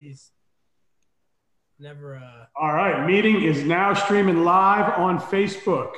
[0.00, 0.32] He's
[1.78, 2.16] never.
[2.16, 5.92] Uh, All right, meeting is now streaming live on Facebook.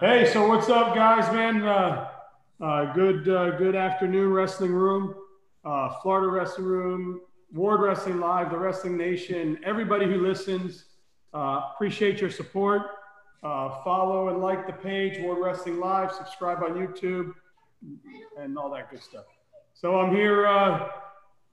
[0.00, 1.62] Hey, so what's up, guys, man?
[1.66, 2.08] Uh,
[2.62, 5.14] uh, good, uh, good afternoon, Wrestling Room,
[5.66, 7.20] uh, Florida Wrestling Room,
[7.52, 10.86] Ward Wrestling Live, the Wrestling Nation, everybody who listens.
[11.34, 12.82] Uh, appreciate your support.
[13.42, 16.10] Uh, follow and like the page, Ward Wrestling Live.
[16.10, 17.34] Subscribe on YouTube,
[18.38, 19.26] and all that good stuff.
[19.74, 20.46] So I'm here.
[20.46, 20.88] Uh,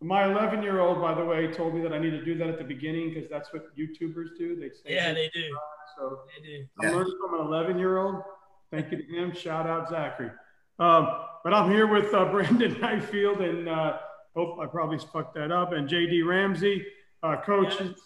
[0.02, 2.47] my 11 year old, by the way, told me that I need to do that
[2.47, 4.56] at the beginning because that's what YouTubers do.
[4.56, 5.57] They say, yeah, they do.
[5.97, 6.65] So They do.
[6.82, 8.23] I'm learning from an 11 year old.
[8.71, 9.33] Thank you to him.
[9.33, 10.32] Shout out Zachary.
[10.78, 11.09] Um,
[11.43, 13.97] but I'm here with uh, Brandon Highfield and uh,
[14.36, 15.73] hope I probably fucked that up.
[15.73, 16.86] And JD Ramsey,
[17.23, 18.00] uh, coaches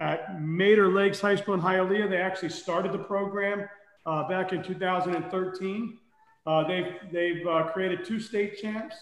[0.00, 2.10] at Mater Lakes High School in Hialeah.
[2.10, 3.68] They actually started the program
[4.04, 5.98] uh, back in 2013.
[6.46, 8.96] Uh, they've they've uh, created two state champs,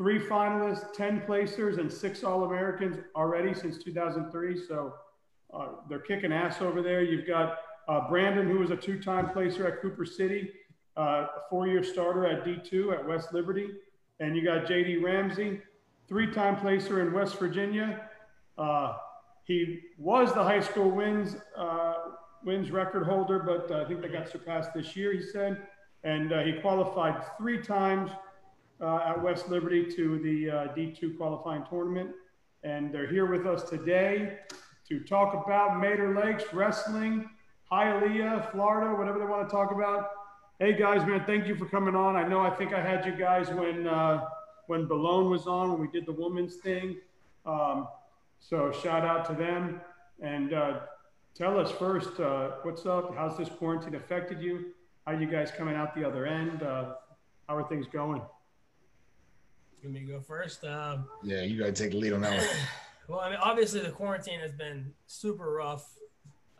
[0.00, 4.58] three finalists, 10 placers, and six All Americans already since 2003.
[4.66, 4.94] So
[5.52, 7.02] uh, they're kicking ass over there.
[7.02, 10.52] You've got uh, Brandon, who was a two-time placer at Cooper City,
[10.96, 13.68] uh, a four-year starter at D2 at West Liberty,
[14.20, 15.60] and you got JD Ramsey,
[16.08, 18.08] three-time placer in West Virginia.
[18.56, 18.94] Uh,
[19.44, 21.92] he was the high school wins uh,
[22.42, 25.12] wins record holder, but uh, I think they got surpassed this year.
[25.12, 25.60] He said,
[26.04, 28.10] and he qualified three times
[28.80, 32.10] at West Liberty to the uh, D2 qualifying tournament,
[32.62, 34.38] and they're here with us today
[34.88, 37.28] to talk about Mater Lakes wrestling,
[37.70, 40.10] Hialeah, Florida, whatever they want to talk about.
[40.58, 42.16] Hey guys, man, thank you for coming on.
[42.16, 44.26] I know I think I had you guys when uh,
[44.66, 46.96] when Balone was on when we did the women's thing.
[47.46, 47.88] Um,
[48.40, 49.80] so shout out to them
[50.20, 50.80] and uh,
[51.34, 53.14] tell us first uh, what's up.
[53.14, 54.72] How's this quarantine affected you?
[55.06, 56.62] How you guys coming out the other end?
[56.62, 56.94] Uh,
[57.48, 58.22] how are things going?
[59.82, 60.64] Let me go first.
[60.64, 62.46] Um, Yeah, you gotta take the lead on that one.
[63.08, 65.88] well, I mean, obviously the quarantine has been super rough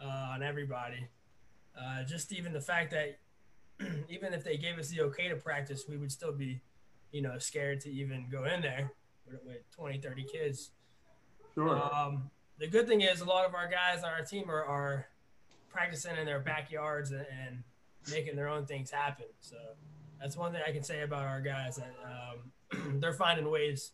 [0.02, 1.06] uh, on everybody.
[1.78, 3.18] Uh, just even the fact that
[4.08, 6.60] even if they gave us the okay to practice, we would still be,
[7.12, 8.92] you know, scared to even go in there
[9.26, 10.70] with, with 20, 30 kids.
[11.54, 11.78] Sure.
[11.94, 15.06] Um, the good thing is a lot of our guys on our team are, are
[15.68, 17.62] practicing in their backyards and, and
[18.10, 19.26] making their own things happen.
[19.40, 19.56] So
[20.20, 22.52] that's one thing I can say about our guys that um,
[23.00, 23.92] they're finding ways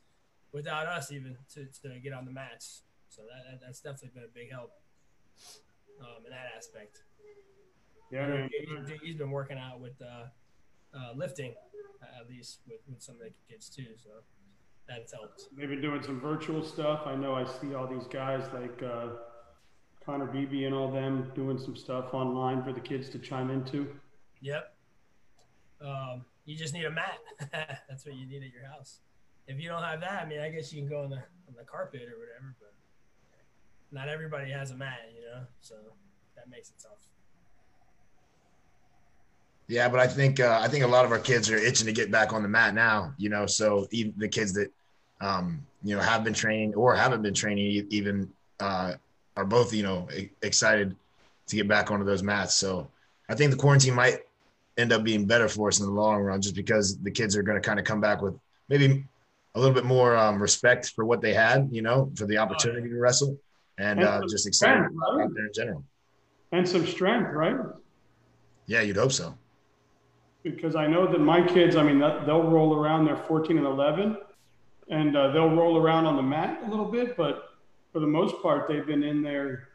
[0.53, 2.83] without us even to, to get on the mats.
[3.09, 4.73] So that, that, that's definitely been a big help
[6.01, 7.03] um, in that aspect.
[8.11, 8.51] yeah, man.
[8.51, 10.27] He- He's been working out with uh,
[10.97, 11.55] uh, lifting
[12.03, 13.87] uh, at least with, with some of the kids too.
[14.03, 14.11] So
[14.89, 15.49] that's helped.
[15.57, 17.03] They've been doing some virtual stuff.
[17.07, 19.09] I know I see all these guys like uh,
[20.05, 23.89] Connor Beebe and all them doing some stuff online for the kids to chime into.
[24.41, 24.75] Yep.
[25.81, 27.19] Um, you just need a mat.
[27.89, 29.01] That's what you need at your house.
[29.47, 31.55] If you don't have that, I mean, I guess you can go on the on
[31.57, 32.73] the carpet or whatever, but
[33.93, 35.43] not everybody has a mat, you know.
[35.61, 35.75] So
[36.37, 37.07] that makes it tough.
[39.69, 41.93] Yeah, but I think uh, I think a lot of our kids are itching to
[41.93, 43.13] get back on the mat now.
[43.19, 44.73] You know, so even the kids that
[45.21, 48.31] um, you know have been training or haven't been training even
[48.61, 48.95] uh,
[49.37, 50.09] are both you know
[50.43, 50.95] excited
[51.49, 52.55] to get back onto those mats.
[52.55, 52.89] So
[53.29, 54.26] I think the quarantine might
[54.77, 57.43] end up being better for us in the long run, just because the kids are
[57.43, 58.39] going to kind of come back with
[58.69, 59.05] maybe
[59.55, 62.89] a little bit more um, respect for what they had, you know, for the opportunity
[62.89, 63.39] to wrestle,
[63.79, 65.85] and uh, just excited out there in general.
[66.53, 67.57] And some strength, right?
[68.67, 69.37] Yeah, you'd hope so.
[70.43, 74.17] Because I know that my kids, I mean, they'll roll around, they're 14 and 11,
[74.91, 77.51] and uh, they'll roll around on the mat a little bit, but
[77.93, 79.69] for the most part, they've been in there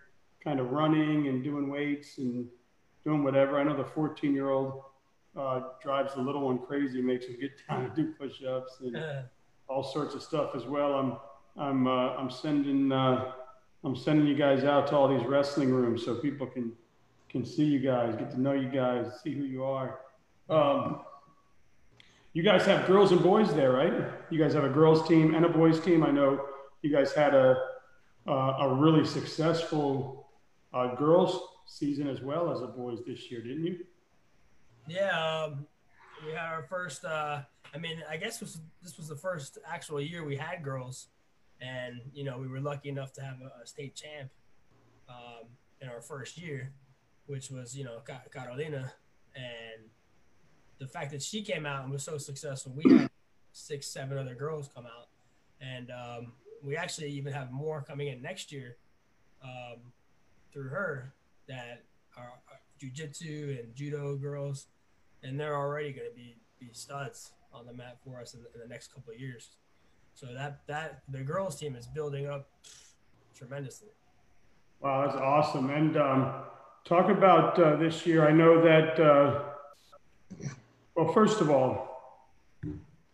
[0.44, 2.47] kind of running and doing weights and
[3.03, 3.59] doing whatever.
[3.59, 4.83] I know the 14 year old
[5.38, 8.96] uh, drives the little one crazy, makes him get down and do push ups and
[8.96, 9.22] Uh,
[9.68, 10.94] all sorts of stuff as well.
[10.94, 11.18] I'm
[11.58, 13.31] I'm uh, I'm sending uh,
[13.84, 16.74] I'm sending you guys out to all these wrestling rooms so people can
[17.30, 20.00] can see you guys, get to know you guys, see who you are.
[20.50, 21.02] Um,
[22.34, 23.94] you guys have girls and boys there, right?
[24.30, 26.03] You guys have a girls team and a boys team.
[26.03, 26.46] I know
[26.81, 27.58] you guys had a
[28.28, 30.27] uh, a really successful
[30.74, 33.86] uh, girls season as well as a boys this year, didn't you?
[34.88, 35.66] Yeah, um,
[36.25, 37.06] we had our first.
[37.06, 37.42] Uh,
[37.74, 41.07] I mean, I guess was, this was the first actual year we had girls,
[41.62, 44.30] and you know we were lucky enough to have a, a state champ
[45.10, 45.48] um,
[45.81, 46.72] in our first year,
[47.28, 48.92] which was you know Ca- Carolina,
[49.36, 49.89] and
[50.80, 53.10] the fact that she came out and was so successful, we had
[53.54, 55.07] six, seven other girls come out,
[55.62, 58.77] and um, we actually even have more coming in next year
[59.44, 59.80] um,
[60.51, 61.13] through her
[61.48, 61.84] that
[62.18, 62.34] are
[62.81, 64.68] jujitsu and judo girls,
[65.24, 68.48] and they're already going to be be studs on the mat for us in the,
[68.54, 69.50] in the next couple of years.
[70.13, 72.50] So that that the girls team is building up
[73.36, 73.89] tremendously.
[74.80, 75.69] Wow, that's awesome.
[75.69, 76.33] And um,
[76.86, 78.28] talk about uh, this year.
[78.28, 79.00] I know that.
[79.00, 79.44] Uh,
[80.95, 81.92] well, first of all,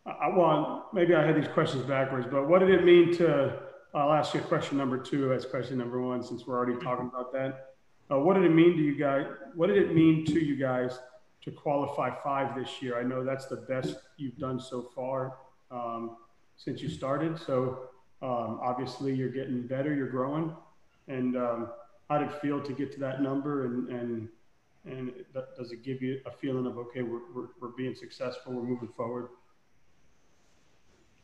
[0.06, 3.60] I want maybe I had these questions backwards, but what did it mean to?
[3.94, 7.32] I'll ask you question number two as question number one, since we're already talking about
[7.34, 7.77] that.
[8.10, 9.26] Uh, what did it mean to you guys?
[9.56, 11.00] What did it mean to you guys
[11.42, 12.98] to qualify five this year?
[13.00, 15.38] I know that's the best you've done so far
[15.72, 16.18] um,
[16.56, 17.38] since you started.
[17.38, 17.90] So
[18.22, 20.56] um, obviously you're getting better, you're growing.
[21.08, 21.70] And um,
[22.10, 23.66] how did it feel to get to that number?
[23.66, 24.30] And and
[24.86, 25.14] and
[25.58, 28.88] does it give you a feeling of okay, we're, we're, we're being successful, we're moving
[28.88, 29.30] forward?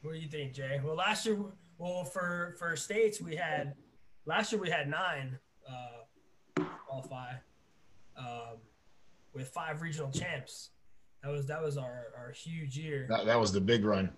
[0.02, 0.82] What do you think, Jay?
[0.84, 1.38] Well, last year,
[1.78, 3.74] well for for states we had
[4.26, 6.03] last year we had nine uh,
[6.94, 7.34] qualify
[8.18, 8.58] um,
[9.34, 10.70] with five regional champs.
[11.24, 13.08] That was that was our our huge year.
[13.10, 14.12] That, that was the big run.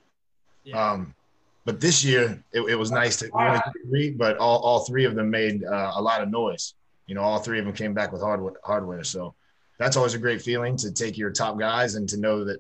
[0.64, 0.92] Yeah.
[0.92, 1.14] Um,
[1.64, 5.16] but this year it, it was nice to only three, but all, all three of
[5.16, 6.74] them made uh, a lot of noise.
[7.08, 9.04] You know, all three of them came back with hard hardware.
[9.04, 9.36] So
[9.78, 12.60] that's always a great feeling to take your top guys and to know that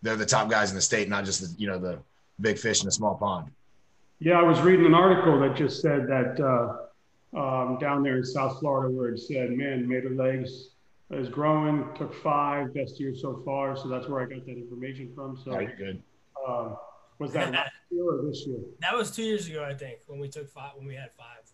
[0.00, 1.98] they're the top guys in the state, not just the, you know the
[2.40, 3.50] big fish in a small pond.
[4.18, 6.81] Yeah, I was reading an article that just said that uh,
[7.34, 10.68] um, down there in South Florida, where it said, "Man, Mater Lakes
[11.10, 15.12] is growing, took five, best year so far." So that's where I got that information
[15.14, 15.36] from.
[15.42, 16.02] So oh, good.
[16.46, 16.74] Uh,
[17.18, 18.58] was that last year or this year?
[18.80, 20.72] That was two years ago, I think, when we took five.
[20.76, 21.50] When we had five.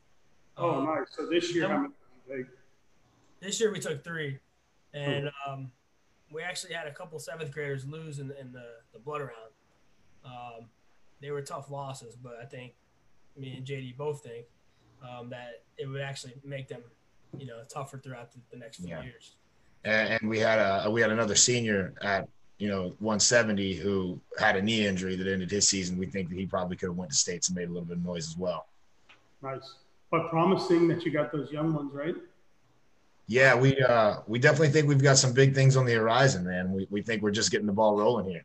[0.56, 1.06] Oh, um, nice.
[1.10, 1.86] So this year, how
[2.28, 2.44] many?
[3.40, 4.40] This year we took three,
[4.92, 5.70] and um,
[6.32, 9.52] we actually had a couple seventh graders lose in, in the the blood round.
[10.24, 10.66] Um,
[11.20, 12.74] they were tough losses, but I think
[13.36, 14.46] me and JD both think
[15.02, 16.82] um, that it would actually make them,
[17.38, 19.02] you know, tougher throughout the, the next few yeah.
[19.02, 19.36] years.
[19.84, 22.28] And, and, we had a we had another senior at
[22.58, 25.96] you know 170 who had a knee injury that ended his season.
[25.96, 27.98] We think that he probably could have went to states and made a little bit
[27.98, 28.66] of noise as well.
[29.40, 29.76] Nice,
[30.10, 32.16] but promising that you got those young ones right.
[33.28, 36.72] Yeah, we uh, we definitely think we've got some big things on the horizon, man.
[36.72, 38.44] We we think we're just getting the ball rolling here.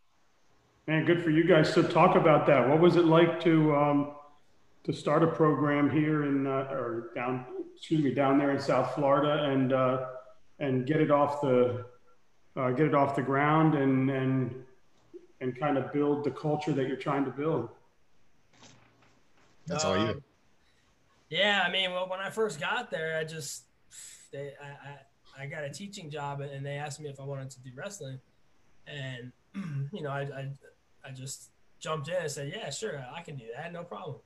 [0.87, 1.73] Man, good for you guys.
[1.73, 2.67] So talk about that.
[2.67, 4.11] What was it like to um,
[4.83, 7.45] to start a program here in uh, or down
[7.75, 10.05] excuse me down there in South Florida and uh,
[10.59, 11.85] and get it off the
[12.55, 14.63] uh, get it off the ground and and
[15.41, 17.69] and kind of build the culture that you're trying to build.
[19.65, 20.11] That's all you.
[20.11, 20.23] Um,
[21.29, 23.63] yeah, I mean, well, when I first got there, I just
[24.31, 27.49] they I, I, I got a teaching job and they asked me if I wanted
[27.51, 28.19] to do wrestling,
[28.87, 29.31] and
[29.93, 30.51] you know I, I
[31.05, 31.49] I just
[31.79, 34.17] jumped in and said, "Yeah, sure, I can do that, no problem."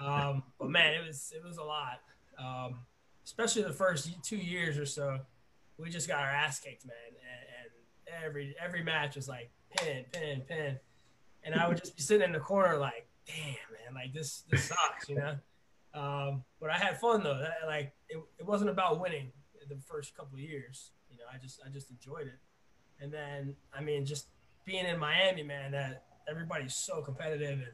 [0.00, 2.00] Um, but man, it was it was a lot,
[2.38, 2.80] um,
[3.24, 5.20] especially the first two years or so.
[5.78, 7.70] We just got our ass kicked, man, and,
[8.14, 10.78] and every every match was like pin, pin, pin,
[11.44, 14.64] and I would just be sitting in the corner like, "Damn, man, like this this
[14.64, 15.36] sucks," you know.
[15.92, 17.38] Um, but I had fun though.
[17.38, 19.32] That, like it, it wasn't about winning
[19.68, 20.92] the first couple years.
[21.10, 22.38] You know, I just I just enjoyed it.
[23.00, 24.26] And then I mean, just
[24.64, 27.72] being in Miami, man, that everybody's so competitive and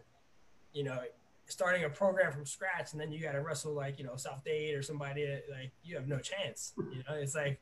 [0.73, 0.99] you know
[1.47, 4.43] starting a program from scratch and then you got to wrestle like you know South
[4.45, 6.73] Dade or somebody like you have no chance.
[6.77, 7.61] You know, it's like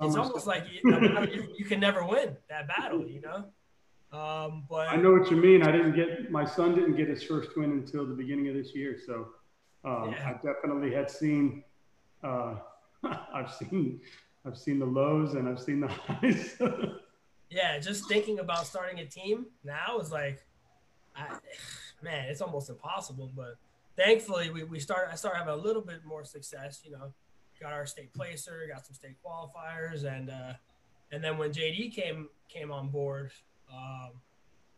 [0.00, 0.92] it's almost like you,
[1.32, 3.06] you, you, can never win that battle.
[3.06, 3.44] You know.
[4.16, 5.62] Um, but I know what you mean.
[5.62, 8.74] I didn't get my son didn't get his first win until the beginning of this
[8.74, 9.28] year, so
[9.84, 10.30] um, yeah.
[10.30, 11.64] I definitely had seen.
[12.22, 12.54] Uh,
[13.34, 14.00] I've seen
[14.48, 16.56] I've seen the lows and I've seen the highs.
[17.50, 20.44] yeah, just thinking about starting a team now is like,
[21.14, 21.36] I,
[22.02, 23.30] man, it's almost impossible.
[23.34, 23.56] But
[23.96, 25.12] thankfully, we, we started.
[25.12, 26.80] I started having a little bit more success.
[26.84, 27.12] You know,
[27.60, 30.52] got our state placer, got some state qualifiers, and uh,
[31.12, 33.32] and then when JD came came on board,
[33.72, 34.12] um,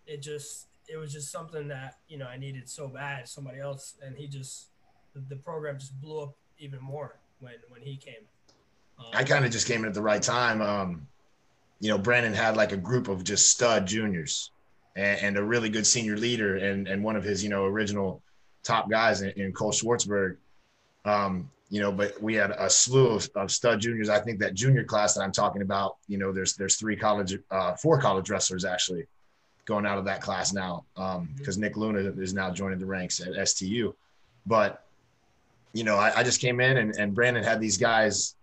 [0.07, 3.29] it just it was just something that you know I needed so bad.
[3.29, 4.69] Somebody else, and he just
[5.15, 8.27] the, the program just blew up even more when when he came.
[8.99, 10.61] Um, I kind of just came in at the right time.
[10.61, 11.07] Um,
[11.81, 14.51] you know, Brandon had like a group of just stud juniors
[14.97, 18.23] and, and, a really good senior leader and, and one of his, you know, original
[18.63, 20.37] top guys in, in Cole Schwartzberg.
[21.05, 24.09] Um, you know, but we had a slew of, of, stud juniors.
[24.09, 27.39] I think that junior class that I'm talking about, you know, there's there's three college,
[27.51, 29.07] uh, four college wrestlers actually
[29.67, 30.85] going out of that class now
[31.37, 33.95] because um, Nick Luna is now joining the ranks at STU.
[34.47, 34.85] But
[35.73, 38.35] you know, I, I just came in and, and Brandon had these guys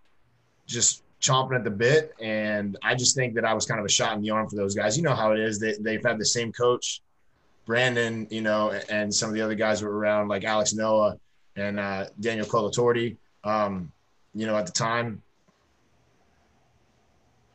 [0.66, 2.13] just chomping at the bit.
[2.21, 4.55] And I just think that I was kind of a shot in the arm for
[4.55, 4.97] those guys.
[4.97, 5.59] You know how it is.
[5.59, 7.01] They, they've had the same coach,
[7.65, 11.17] Brandon, you know, and some of the other guys were around, like Alex Noah
[11.55, 13.17] and uh, Daniel Colatorti.
[13.43, 13.91] Um,
[14.36, 15.21] you know, at the time,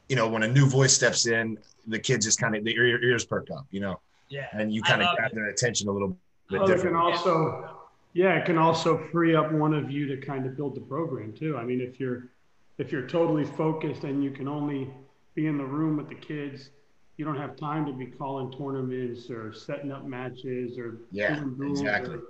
[0.09, 3.25] you know, when a new voice steps in, the kids just kind of, their ears
[3.25, 4.01] perk up, you know?
[4.29, 4.47] Yeah.
[4.53, 6.19] And you kind of grab their attention a little bit
[6.61, 6.97] Well, it different.
[6.97, 7.79] can also,
[8.13, 11.33] yeah, it can also free up one of you to kind of build the program
[11.33, 11.57] too.
[11.57, 12.29] I mean, if you're,
[12.83, 14.91] if you're totally focused and you can only
[15.35, 16.71] be in the room with the kids,
[17.17, 22.17] you don't have time to be calling tournaments or setting up matches or Yeah, exactly.
[22.17, 22.23] or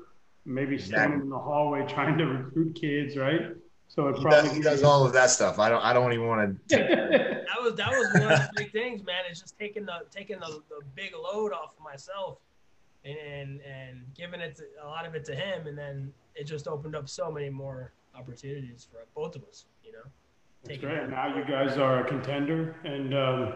[0.45, 0.97] maybe Exactly.
[0.97, 3.41] standing in the hallway trying to recruit kids, right?
[3.89, 5.59] So it He probably does, he does all of that stuff.
[5.59, 7.39] I don't I don't even want to.
[7.53, 9.23] That was that was one of the big things, man.
[9.31, 12.39] It's just taking the taking the, the big load off of myself,
[13.05, 16.45] and, and and giving it to, a lot of it to him, and then it
[16.45, 19.67] just opened up so many more opportunities for both of us.
[19.85, 20.05] You know,
[20.65, 20.95] That's great.
[20.95, 21.11] that.
[21.11, 23.55] Now you guys are a contender and um,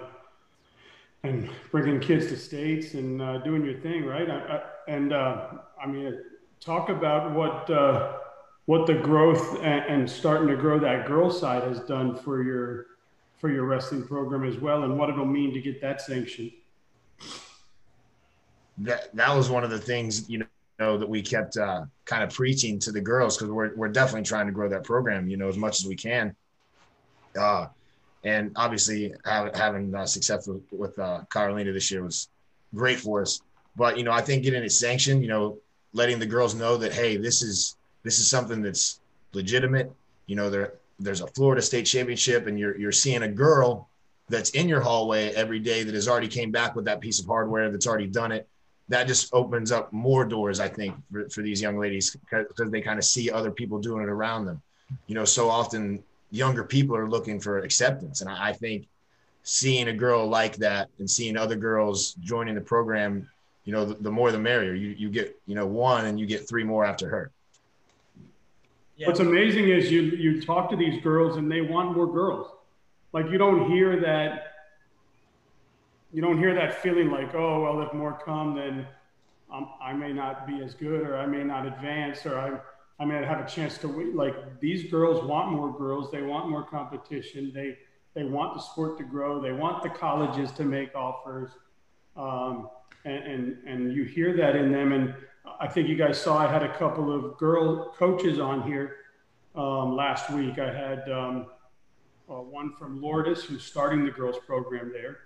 [1.23, 4.29] and bringing kids to states and uh, doing your thing, right?
[4.29, 5.49] I, I, and uh,
[5.83, 6.19] I mean,
[6.61, 8.19] talk about what uh,
[8.67, 12.87] what the growth and, and starting to grow that girl side has done for your
[13.39, 16.53] for your wrestling program as well, and what it'll mean to get that sanctioned.
[18.79, 20.45] that that was one of the things you
[20.79, 24.23] know that we kept uh, kind of preaching to the girls because we're we're definitely
[24.23, 26.35] trying to grow that program you know as much as we can.
[27.37, 27.69] Uh,
[28.25, 32.28] and obviously have, having uh, success with, with uh, Carolina this year was
[32.75, 33.40] great for us.
[33.76, 35.59] But you know I think getting it sanctioned, you know,
[35.93, 39.00] letting the girls know that hey, this is this is something that's
[39.33, 39.93] legitimate.
[40.26, 43.88] You know, there there's a Florida State Championship, and you're you're seeing a girl
[44.28, 47.26] that's in your hallway every day that has already came back with that piece of
[47.26, 48.49] hardware that's already done it
[48.88, 52.81] that just opens up more doors, I think, for, for these young ladies because they
[52.81, 54.62] kind of see other people doing it around them.
[55.07, 58.21] You know, so often younger people are looking for acceptance.
[58.21, 58.88] And I, I think
[59.42, 63.28] seeing a girl like that and seeing other girls joining the program,
[63.64, 64.75] you know, the, the more the merrier.
[64.75, 67.30] You, you get, you know, one and you get three more after her.
[68.97, 69.06] yeah.
[69.06, 72.49] What's amazing is you you talk to these girls and they want more girls.
[73.12, 74.52] Like you don't hear that.
[76.12, 78.87] You don't hear that feeling like, oh well, if more come, then
[79.52, 82.59] um, I may not be as good, or I may not advance, or I
[82.99, 84.17] I may not have a chance to win.
[84.17, 86.11] Like these girls want more girls.
[86.11, 87.53] They want more competition.
[87.55, 87.76] They
[88.15, 89.41] they want the sport to grow.
[89.41, 91.50] They want the colleges to make offers.
[92.17, 92.71] Um,
[93.05, 94.93] and, and and you hear that in them.
[94.93, 95.15] And
[95.61, 98.97] I think you guys saw I had a couple of girl coaches on here
[99.55, 100.59] um, last week.
[100.59, 101.47] I had um,
[102.31, 105.19] uh, one from Lourdes who's starting the girls program there,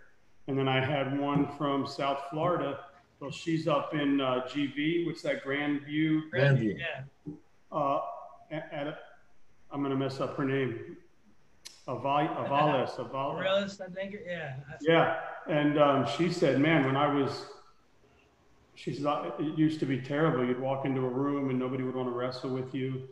[0.48, 2.80] and then I had one from South Florida.
[3.20, 5.06] Well, she's up in uh, GV.
[5.06, 5.44] What's that?
[5.44, 6.22] Grandview.
[6.34, 6.78] Grandview.
[6.78, 7.32] Yeah.
[7.72, 8.00] Uh,
[8.50, 8.98] at,
[9.70, 10.96] I'm gonna mess up her name.
[11.86, 12.90] Aval- Avales.
[12.96, 14.16] Aval- Realist, I think.
[14.26, 14.54] Yeah.
[14.80, 17.46] yeah, and um, she said, "Man, when I was,
[18.74, 20.44] she said it used to be terrible.
[20.44, 23.08] You'd walk into a room and nobody would want to wrestle with you.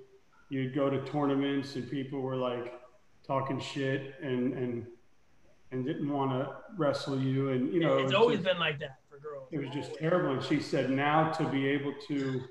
[0.49, 2.81] You'd go to tournaments and people were like
[3.27, 4.87] talking shit and and
[5.71, 7.51] and didn't want to wrestle you.
[7.51, 9.49] And you know, it's always just- been like that for girls.
[9.53, 10.33] it was just terrible.
[10.33, 12.43] And she said, now to be able to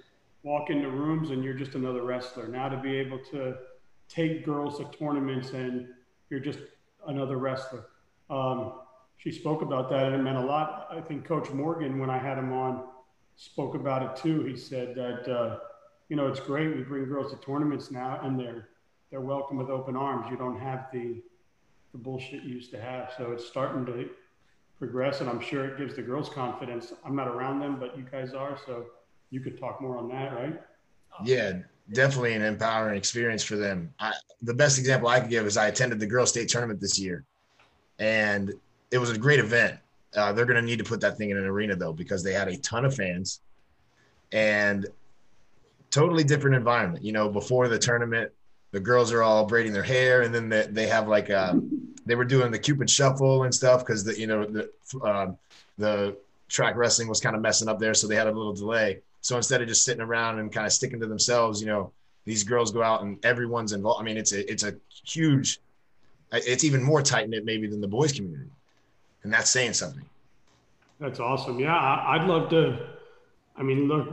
[0.47, 2.47] walk into rooms and you're just another wrestler.
[2.47, 3.57] Now to be able to
[4.07, 5.89] take girls to tournaments and
[6.29, 6.59] you're just
[7.07, 7.87] another wrestler.
[8.29, 8.79] Um,
[9.17, 10.87] she spoke about that and it meant a lot.
[10.89, 12.85] I think Coach Morgan, when I had him on,
[13.35, 14.45] spoke about it too.
[14.45, 15.59] He said that, uh,
[16.07, 16.73] you know, it's great.
[16.73, 18.69] We bring girls to tournaments now and they're,
[19.11, 20.27] they're welcome with open arms.
[20.31, 21.21] You don't have the,
[21.91, 23.11] the bullshit you used to have.
[23.17, 24.09] So it's starting to
[24.79, 26.93] progress, and I'm sure it gives the girls confidence.
[27.03, 28.85] I'm not around them, but you guys are, so
[29.29, 30.61] you could talk more on that, right?
[31.23, 31.59] Yeah,
[31.91, 33.93] definitely an empowering experience for them.
[33.99, 36.99] I, the best example I could give is I attended the girls' state tournament this
[36.99, 37.23] year,
[37.99, 38.53] and
[38.91, 39.79] it was a great event.
[40.15, 42.33] Uh, they're going to need to put that thing in an arena though because they
[42.33, 43.41] had a ton of fans,
[44.31, 44.87] and
[45.89, 47.03] totally different environment.
[47.03, 48.31] You know, before the tournament,
[48.71, 51.59] the girls are all braiding their hair, and then they, they have like a,
[52.05, 54.69] they were doing the Cupid shuffle and stuff because the you know the
[55.03, 55.37] um,
[55.77, 56.15] the
[56.49, 59.01] Trackwrestling was kind of messing up there, so they had a little delay.
[59.21, 61.91] So instead of just sitting around and kind of sticking to themselves, you know,
[62.25, 64.01] these girls go out and everyone's involved.
[64.01, 65.59] I mean, it's a it's a huge,
[66.31, 68.49] it's even more tight knit maybe than the boys community,
[69.23, 70.05] and that's saying something.
[70.99, 71.59] That's awesome.
[71.59, 72.87] Yeah, I, I'd love to.
[73.55, 74.07] I mean, look,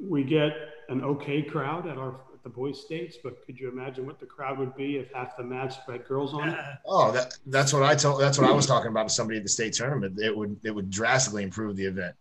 [0.00, 0.52] we get
[0.88, 4.26] an okay crowd at our at the boys' states, but could you imagine what the
[4.26, 6.58] crowd would be if half the match had girls on it?
[6.86, 8.20] Oh, that that's what I told.
[8.20, 10.18] That's what I was talking about to somebody at the state tournament.
[10.18, 12.16] It would it would drastically improve the event.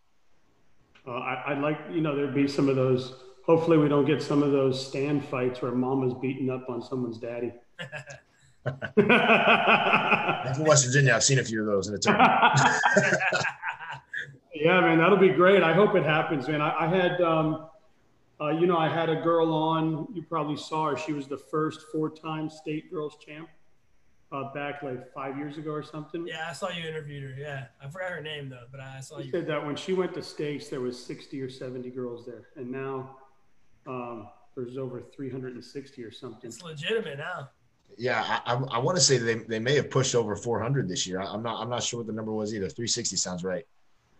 [1.08, 3.15] Uh, I, I'd like, you know, there'd be some of those.
[3.46, 7.18] Hopefully, we don't get some of those stand fights where mama's beating up on someone's
[7.18, 7.51] daddy.
[8.65, 12.38] And from West Virginia, I've seen a few of those in the tournament.
[14.53, 15.63] yeah, man, that'll be great.
[15.63, 16.62] I hope it happens, man.
[16.62, 17.68] I, I had, um,
[18.41, 20.08] uh, you know, I had a girl on.
[20.13, 20.98] You probably saw her.
[20.98, 23.50] She was the first four-time state girls champ.
[24.31, 26.27] Uh, back like five years ago or something.
[26.27, 27.36] Yeah, I saw you interviewed her.
[27.41, 29.31] Yeah, I forgot her name though, but I saw She you.
[29.31, 32.71] said that when she went to states, there was 60 or 70 girls there, and
[32.71, 33.17] now
[33.88, 36.48] um, there's over 360 or something.
[36.50, 37.50] It's legitimate now.
[37.98, 41.07] Yeah, I, I, I want to say they, they may have pushed over 400 this
[41.07, 41.19] year.
[41.21, 42.69] I'm not I'm not sure what the number was either.
[42.69, 43.65] 360 sounds right.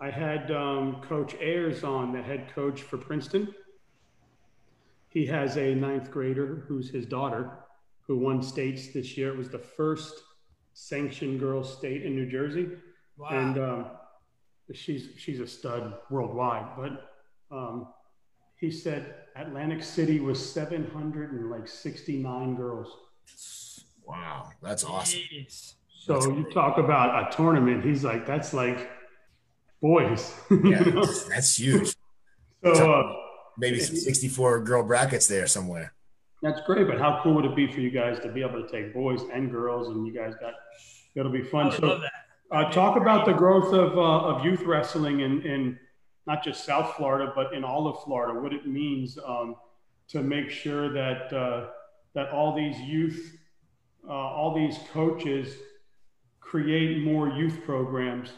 [0.01, 3.54] I had um, Coach Ayers on, the head coach for Princeton.
[5.10, 7.51] He has a ninth grader who's his daughter,
[8.10, 9.30] who won states this year.
[9.30, 10.16] It was the first
[10.74, 12.68] sanctioned girls state in New Jersey,
[13.18, 13.30] Wow.
[13.32, 13.86] and um,
[14.74, 16.66] she's she's a stud worldwide.
[16.75, 17.12] But
[17.56, 17.88] um,
[18.60, 22.98] he said Atlantic City was 769 girls.
[24.06, 25.20] Wow, that's awesome.
[25.32, 25.74] Jeez.
[26.01, 27.86] So That's you talk about a tournament.
[27.86, 28.89] He's like, that's like
[29.82, 30.34] boys.
[30.63, 30.82] Yeah,
[31.30, 31.94] that's huge.
[32.63, 33.13] So uh,
[33.60, 35.94] Maybe some 64 girl brackets there somewhere.
[36.41, 36.88] That's great.
[36.88, 39.22] But how cool would it be for you guys to be able to take boys
[39.34, 40.53] and girls, and you guys got
[41.15, 41.72] it'll be fun.
[41.72, 42.55] So love that.
[42.55, 45.79] uh, talk about the growth of uh, of youth wrestling in in
[46.27, 48.39] not just South Florida, but in all of Florida.
[48.39, 49.55] What it means um,
[50.10, 51.67] to make sure that uh,
[52.13, 53.38] that all these youth,
[54.08, 55.55] uh, all these coaches
[56.39, 58.31] create more youth programs,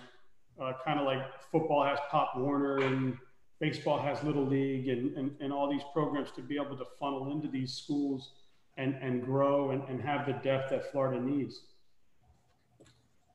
[0.62, 3.18] uh, kind of like football has Pop Warner and
[3.62, 7.32] baseball has Little League and, and, and all these programs to be able to funnel
[7.32, 8.32] into these schools
[8.76, 11.62] and, and grow and, and have the depth that Florida needs.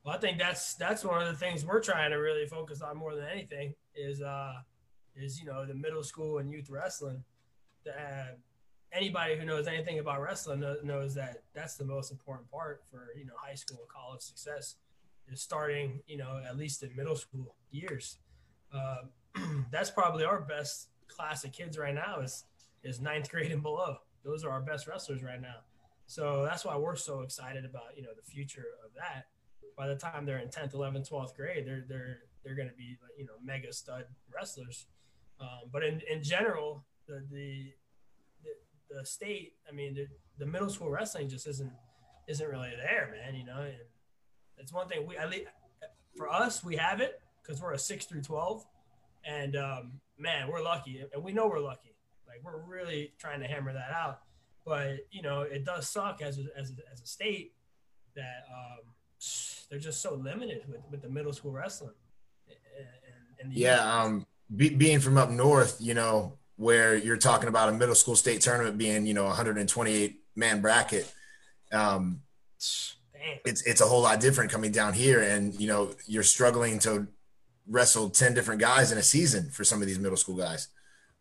[0.05, 2.97] Well, I think that's that's one of the things we're trying to really focus on
[2.97, 4.55] more than anything is uh
[5.17, 7.25] is you know the middle school and youth wrestling.
[7.89, 8.35] Uh,
[8.93, 13.09] anybody who knows anything about wrestling knows, knows that that's the most important part for
[13.17, 14.77] you know high school and college success
[15.29, 18.19] is starting you know at least in middle school years.
[18.73, 18.99] Uh,
[19.71, 22.45] that's probably our best class of kids right now is
[22.83, 23.97] is ninth grade and below.
[24.25, 25.57] Those are our best wrestlers right now.
[26.07, 29.27] So that's why we're so excited about you know the future of that
[29.77, 32.97] by the time they're in 10th 11th 12th grade they're they're they're going to be
[33.19, 34.87] you know mega stud wrestlers
[35.41, 37.73] um, but in, in general the, the
[38.91, 40.07] the state i mean the,
[40.39, 41.73] the middle school wrestling just isn't
[42.29, 43.75] isn't really there man you know and
[44.59, 45.47] it's one thing we at least
[46.17, 48.65] for us we have it because we're a 6 through 12
[49.27, 51.95] and um, man we're lucky and we know we're lucky
[52.27, 54.21] like we're really trying to hammer that out
[54.65, 57.53] but you know it does suck as a, as a, as a state
[58.17, 58.87] that um,
[59.71, 61.95] they're just so limited with, with the middle school wrestling.
[62.49, 62.87] And,
[63.41, 67.69] and the Yeah, um, be, being from up north, you know, where you're talking about
[67.69, 71.13] a middle school state tournament being, you know, 128 man bracket.
[71.73, 72.23] Um,
[73.45, 77.09] it's it's a whole lot different coming down here, and you know, you're struggling to
[77.69, 80.69] wrestle 10 different guys in a season for some of these middle school guys.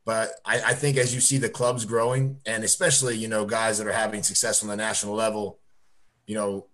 [0.05, 3.79] But I, I think as you see the clubs growing, and especially you know guys
[3.79, 5.59] that are having success on the national level,
[6.27, 6.67] you know,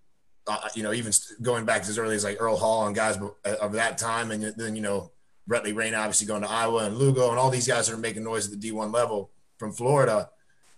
[0.48, 3.72] uh, you know, even going back as early as like Earl Hall and guys of
[3.74, 5.12] that time, and then you know
[5.50, 8.24] Bretley Rain obviously going to Iowa and Lugo and all these guys that are making
[8.24, 10.30] noise at the D1 level from Florida.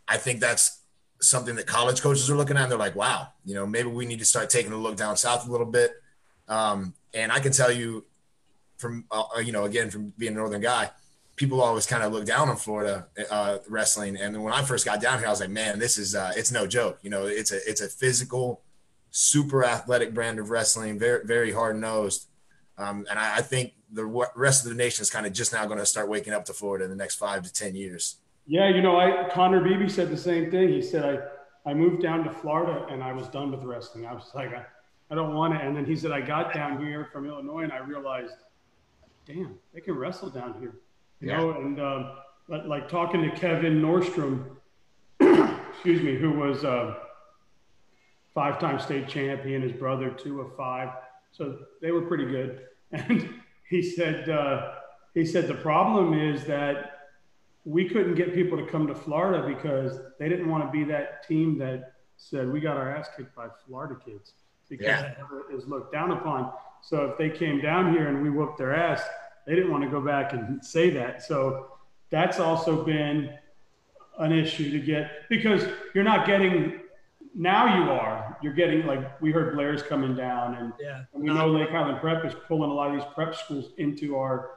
[0.08, 0.82] I think that's
[1.22, 2.64] something that college coaches are looking at.
[2.64, 5.16] And they're like, wow, you know, maybe we need to start taking a look down
[5.16, 5.92] south a little bit.
[6.48, 8.06] Um, and I can tell you
[8.84, 10.92] from, uh, you know, again, from being a Northern guy,
[11.36, 14.18] people always kind of look down on Florida uh, wrestling.
[14.18, 16.52] And when I first got down here, I was like, man, this is, uh, it's
[16.52, 17.00] no joke.
[17.02, 18.62] You know, it's a, it's a physical,
[19.10, 22.28] super athletic brand of wrestling, very, very hard nosed.
[22.78, 25.66] Um, and I, I think the rest of the nation is kind of just now
[25.66, 28.18] going to start waking up to Florida in the next five to 10 years.
[28.46, 30.68] Yeah, you know, I Connor Beebe said the same thing.
[30.68, 31.18] He said I
[31.66, 34.06] I moved down to Florida and I was done with wrestling.
[34.06, 34.66] I was like, I,
[35.10, 35.62] I don't want it.
[35.62, 38.34] And then he said I got down here from Illinois and I realized,
[39.26, 40.76] damn, they can wrestle down here.
[41.20, 41.38] You Yeah.
[41.38, 42.12] know, and um,
[42.48, 44.58] like, like talking to Kevin Nordstrom,
[45.20, 46.96] excuse me, who was uh,
[48.34, 50.90] five-time state champion, his brother two of five,
[51.32, 52.66] so they were pretty good.
[52.92, 53.28] And
[53.70, 54.74] he said uh,
[55.16, 56.92] he said the problem is that
[57.66, 61.28] we couldn't get people to come to Florida because they didn't want to be that
[61.28, 64.34] team that said we got our ass kicked by Florida kids
[64.78, 65.14] because Yeah.
[65.50, 66.52] it is looked down upon.
[66.82, 69.02] So if they came down here and we whooped their ass,
[69.46, 71.22] they didn't want to go back and say that.
[71.22, 71.68] So
[72.10, 73.38] that's also been
[74.20, 76.80] an issue to get because you're not getting
[77.36, 81.04] now you are you're getting like we heard Blair's coming down and Yeah.
[81.14, 84.16] and we know Lake Highland Prep is pulling a lot of these prep schools into
[84.18, 84.52] our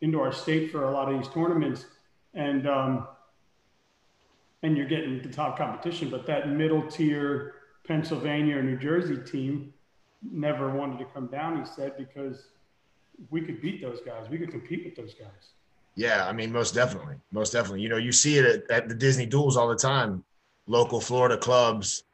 [0.00, 1.86] into our state for a lot of these tournaments,
[2.34, 3.06] and um,
[4.62, 6.08] and you're getting the top competition.
[6.08, 7.54] But that middle tier
[7.86, 9.72] Pennsylvania or New Jersey team
[10.30, 11.58] never wanted to come down.
[11.58, 12.48] He said because
[13.30, 15.52] we could beat those guys, we could compete with those guys.
[15.94, 17.82] Yeah, I mean, most definitely, most definitely.
[17.82, 20.24] You know, you see it at, at the Disney Duals all the time.
[20.66, 22.04] Local Florida clubs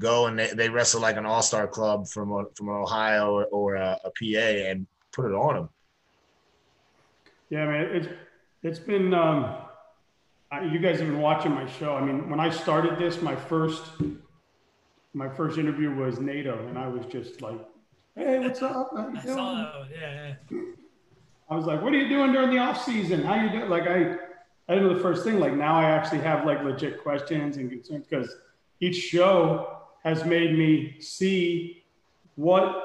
[0.00, 3.44] go and they, they wrestle like an all star club from a, from Ohio or,
[3.46, 5.68] or a, a, PA and put it on them.
[7.50, 8.08] Yeah, man, it's
[8.62, 9.12] it's been.
[9.14, 9.56] Um,
[10.70, 11.96] you guys have been watching my show.
[11.96, 13.82] I mean, when I started this, my first
[15.14, 17.58] my first interview was NATO, and I was just like,
[18.16, 19.88] "Hey, what's up?" I saw that.
[19.90, 20.60] Yeah, yeah.
[21.48, 23.22] I was like, "What are you doing during the off season?
[23.22, 24.18] How you doing?" Like, I
[24.68, 25.38] I know the first thing.
[25.38, 28.36] Like now, I actually have like legit questions and concerns because
[28.80, 31.84] each show has made me see
[32.34, 32.82] what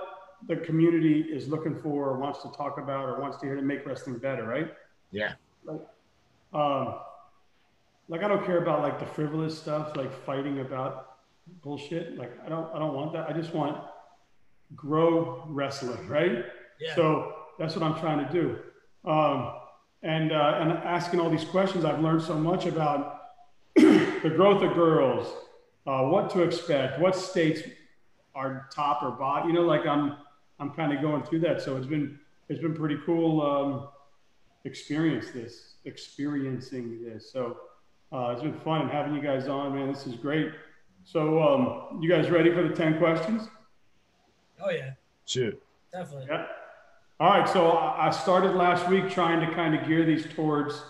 [0.47, 3.61] the community is looking for, or wants to talk about, or wants to hear to
[3.61, 4.43] make wrestling better.
[4.43, 4.71] Right?
[5.11, 5.33] Yeah.
[5.65, 5.81] Like,
[6.53, 6.95] um,
[8.07, 11.08] like I don't care about like the frivolous stuff, like fighting about
[11.61, 12.17] bullshit.
[12.17, 13.29] Like I don't, I don't want that.
[13.29, 13.77] I just want
[14.75, 16.45] grow wrestling, right?
[16.79, 16.95] Yeah.
[16.95, 19.09] So that's what I'm trying to do.
[19.09, 19.53] Um,
[20.03, 23.21] and uh, and asking all these questions, I've learned so much about
[23.75, 25.27] the growth of girls,
[25.85, 27.61] uh, what to expect, what states
[28.35, 29.49] are top or bottom.
[29.49, 30.17] You know, like I'm
[30.59, 31.61] I'm kind of going through that.
[31.61, 33.89] So it's been it's been pretty cool um,
[34.63, 37.31] experience this experiencing this.
[37.31, 37.57] So
[38.11, 39.91] uh, it's been fun having you guys on, man.
[39.91, 40.51] This is great.
[41.11, 43.47] So um, you guys ready for the ten questions?
[44.61, 44.91] Oh yeah.
[45.25, 45.59] Shoot.
[45.91, 46.27] Definitely.
[46.29, 46.45] Yeah.
[47.19, 47.49] All right.
[47.49, 50.83] So I started last week trying to kind of gear these towards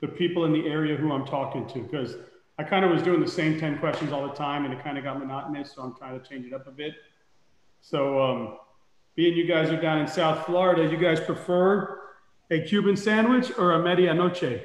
[0.00, 2.16] the people in the area who I'm talking to because
[2.58, 4.96] I kind of was doing the same 10 questions all the time and it kind
[4.96, 5.74] of got monotonous.
[5.74, 6.94] So I'm trying to change it up a bit.
[7.82, 8.56] So, um,
[9.14, 12.00] being you guys are down in South Florida, you guys prefer
[12.50, 14.64] a Cuban sandwich or a medianoche?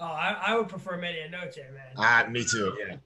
[0.00, 1.92] Oh, I, I would prefer medianoche, man.
[1.96, 2.74] Ah, me too.
[2.78, 2.96] Yeah.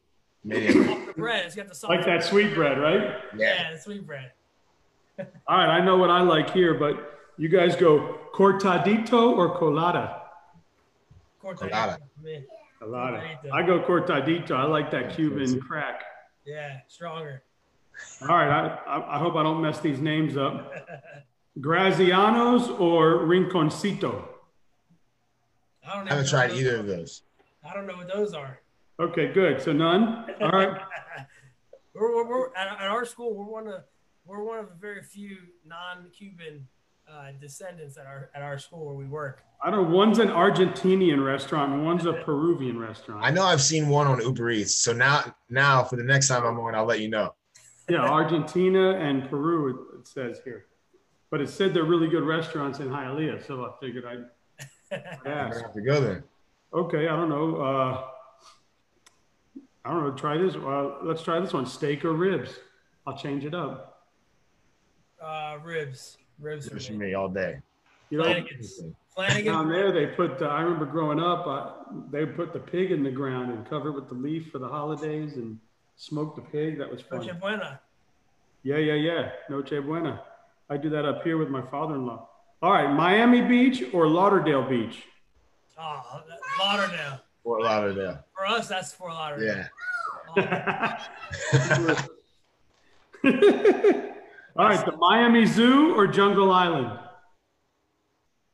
[0.47, 1.07] Medianoche.
[1.07, 1.47] the bread.
[1.47, 1.95] It's got the salt.
[1.95, 3.17] Like that sweet bread, right?
[3.37, 4.33] Yeah, yeah the sweet bread.
[5.19, 10.23] All right, I know what I like here, but you guys go cortadito or colada?
[11.43, 11.99] Cortadito.
[12.79, 13.39] Colada.
[13.53, 14.53] I go cortadito.
[14.53, 16.03] I like that Cuban crack.
[16.47, 17.43] Yeah, stronger.
[18.23, 18.49] All right,
[18.87, 20.73] I, I hope I don't mess these names up.
[21.61, 24.25] Grazianos or Rinconcito?
[25.85, 27.23] I don't I haven't tried either of those.
[27.69, 28.61] I don't know what those are.
[29.01, 29.61] Okay, good.
[29.61, 30.27] So none.
[30.41, 30.81] All right.
[31.95, 33.33] we're, we're, we're at, at, our school.
[33.35, 33.83] We're one of
[34.27, 36.67] we're one of the very few non-Cuban
[37.11, 39.45] uh, descendants at our at our school where we work.
[39.63, 39.97] I don't know.
[39.97, 43.25] One's an Argentinian restaurant, and one's a Peruvian restaurant.
[43.25, 44.75] I know I've seen one on Uber Eats.
[44.75, 47.35] So now, now for the next time I'm on, I'll let you know.
[47.89, 49.99] Yeah, Argentina and Peru.
[49.99, 50.67] It says here,
[51.31, 53.47] but it said they're really good restaurants in Hialeah.
[53.47, 54.25] So I figured I'd
[55.25, 56.25] yeah, have to go there.
[56.75, 57.57] Okay, I don't know.
[57.57, 58.05] Uh,
[59.89, 60.11] I don't know.
[60.13, 60.55] Try this.
[60.55, 62.51] Uh, let's try this one: steak or ribs.
[63.07, 64.03] I'll change it up.
[65.23, 66.19] Uh, ribs.
[66.39, 66.99] Ribs for me.
[66.99, 67.61] me all day.
[68.11, 68.83] You know, Flanagan's.
[69.15, 69.47] Flanagan.
[69.47, 70.43] down there they put.
[70.43, 71.47] I remember growing up.
[71.47, 71.71] Uh,
[72.11, 74.69] they put the pig in the ground and cover it with the leaf for the
[74.69, 75.59] holidays and
[75.97, 76.77] smoke the pig.
[76.77, 77.21] That was fun.
[77.21, 77.81] Noche buena.
[78.65, 79.31] Yeah, yeah, yeah.
[79.49, 80.23] Noche buena.
[80.69, 82.29] I do that up here with my father-in-law.
[82.61, 85.05] All right, Miami Beach or Lauderdale Beach?
[85.79, 86.23] Oh,
[86.61, 87.21] Lauderdale.
[87.49, 88.23] Fort Lauderdale.
[88.37, 89.65] For us, that's Fort Lauderdale.
[90.37, 91.05] Yeah.
[94.55, 96.99] All right, the Miami Zoo or Jungle Island?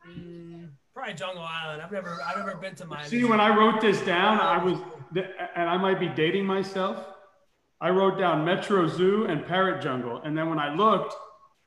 [0.08, 1.82] Mm, probably Jungle Island.
[1.82, 3.08] I've never, I've never been to Miami.
[3.08, 4.78] See, when I wrote this down, I was,
[5.56, 7.04] and I might be dating myself.
[7.80, 11.16] I wrote down Metro Zoo and Parrot Jungle, and then when I looked,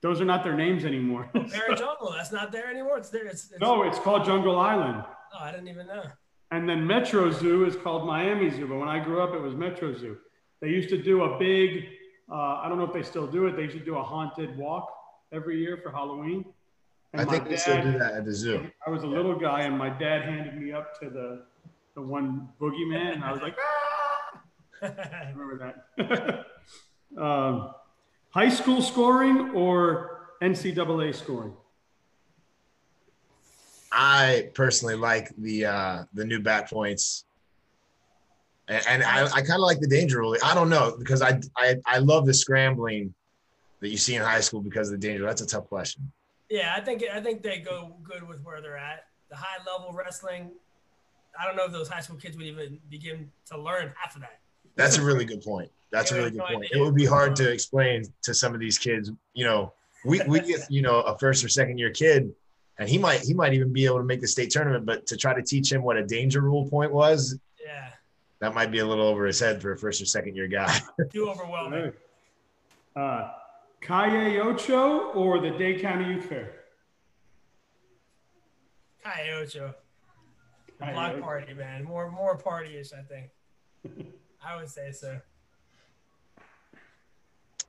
[0.02, 1.30] those are not their names anymore.
[1.36, 3.00] Oh, Parrot Jungle, that's not there anymore.
[3.00, 3.26] It's there.
[3.26, 5.04] It's, it's, no, it's called Jungle Island.
[5.34, 6.04] Oh, I didn't even know.
[6.52, 9.54] And then Metro Zoo is called Miami Zoo, but when I grew up, it was
[9.54, 10.18] Metro Zoo.
[10.62, 11.86] They used to do a big,
[12.32, 13.56] uh, I don't know if they still do it.
[13.56, 14.88] They used to do a haunted walk
[15.32, 16.46] every year for Halloween.
[17.14, 18.70] And I think dad, they still do that at the zoo.
[18.86, 21.44] I was a little guy, and my dad handed me up to the
[21.96, 24.42] the one boogeyman, and I was like, ah!
[24.84, 26.46] I remember that.
[27.22, 27.72] um,
[28.30, 31.54] High school scoring or NCAA scoring?
[33.92, 37.26] I personally like the uh, the new back points,
[38.68, 40.36] and, and I, I kind of like the danger rule.
[40.44, 43.14] I don't know because I, I I love the scrambling
[43.80, 45.26] that you see in high school because of the danger.
[45.26, 46.12] That's a tough question.
[46.50, 49.06] Yeah, I think I think they go good with where they're at.
[49.30, 50.52] The high level wrestling,
[51.40, 54.22] I don't know if those high school kids would even begin to learn half of
[54.22, 54.40] that.
[54.76, 55.70] That's a really good point.
[55.92, 56.66] That's a really good point.
[56.72, 59.12] It would be hard to explain to some of these kids.
[59.34, 59.74] You know,
[60.06, 62.32] we we get you know a first or second year kid,
[62.80, 64.86] and he might he might even be able to make the state tournament.
[64.86, 67.90] But to try to teach him what a danger rule point was, yeah,
[68.40, 70.80] that might be a little over his head for a first or second year guy.
[71.12, 71.94] Too overwhelming.
[72.96, 73.32] Uh,
[73.82, 76.54] Calle Ocho or the Dade County Youth Fair?
[79.04, 79.74] Calle Ocho.
[80.80, 81.84] The block party, man.
[81.84, 83.32] More more partyish, I think.
[84.46, 85.20] I would say so.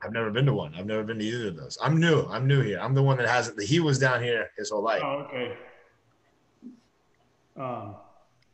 [0.01, 0.73] I've never been to one.
[0.75, 1.77] I've never been to either of those.
[1.81, 2.25] I'm new.
[2.29, 2.79] I'm new here.
[2.79, 3.61] I'm the one that hasn't.
[3.61, 5.01] He was down here his whole life.
[5.03, 5.57] Oh, okay.
[7.57, 7.95] Um,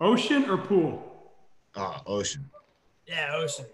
[0.02, 1.32] ocean or pool?
[1.76, 2.50] Oh, ocean.
[3.06, 3.66] Yeah, ocean.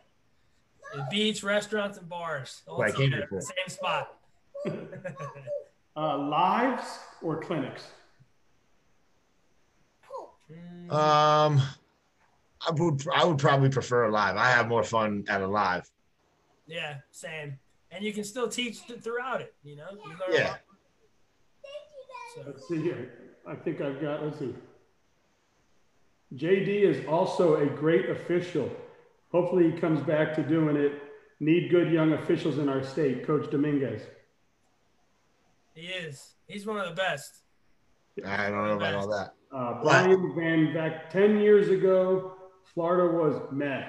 [0.94, 2.64] The beach, restaurants, and bars.
[2.68, 3.42] All Right, came together, before.
[3.42, 4.18] same spot.
[5.94, 7.84] Uh, lives or clinics?
[10.90, 11.62] Um,
[12.66, 14.38] I would I would probably prefer a live.
[14.38, 15.92] I have more fun at a live.
[16.72, 17.60] Yeah, same.
[17.92, 19.54] And you can still teach th- throughout it.
[19.64, 19.88] You know.
[19.92, 20.48] You learn a Yeah.
[20.52, 20.60] lot.
[22.36, 23.36] So, Let's see here.
[23.46, 24.56] I think I've got, let's see.
[26.36, 28.72] JD is also a great official.
[29.32, 30.94] Hopefully he comes back to doing it.
[31.42, 34.02] Need good young officials in our state, Coach Dominguez.
[35.74, 36.36] he is.
[36.48, 37.42] He's one of the best.
[38.26, 39.34] I don't know about all that.
[39.52, 39.84] Uh, What?
[39.84, 42.34] Brian Van back 10 years ago,
[42.74, 43.88] Florida was meh.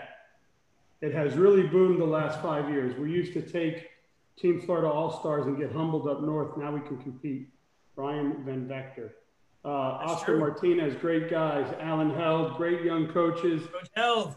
[1.02, 2.96] It has really boomed the last five years.
[2.96, 3.90] We used to take
[4.38, 6.56] Team Florida All Stars and get humbled up north.
[6.56, 7.48] Now we can compete.
[7.94, 9.16] Brian Van Vector.
[9.64, 10.40] Uh, Oscar true.
[10.40, 11.72] Martinez, great guys.
[11.80, 14.36] Alan Held, great young coaches Coach Held.